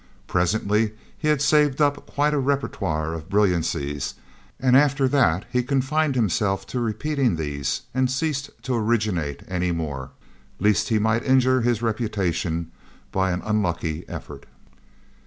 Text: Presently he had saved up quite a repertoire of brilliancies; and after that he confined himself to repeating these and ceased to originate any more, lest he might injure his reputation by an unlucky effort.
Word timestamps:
Presently 0.25 0.93
he 1.15 1.27
had 1.27 1.43
saved 1.43 1.79
up 1.79 2.07
quite 2.07 2.33
a 2.33 2.39
repertoire 2.39 3.13
of 3.13 3.29
brilliancies; 3.29 4.15
and 4.59 4.75
after 4.75 5.07
that 5.07 5.45
he 5.51 5.61
confined 5.61 6.15
himself 6.15 6.65
to 6.73 6.79
repeating 6.79 7.35
these 7.35 7.83
and 7.93 8.09
ceased 8.09 8.49
to 8.63 8.73
originate 8.75 9.43
any 9.47 9.71
more, 9.71 10.09
lest 10.59 10.89
he 10.89 10.97
might 10.97 11.23
injure 11.23 11.61
his 11.61 11.83
reputation 11.83 12.71
by 13.11 13.29
an 13.29 13.43
unlucky 13.45 14.03
effort. 14.09 14.47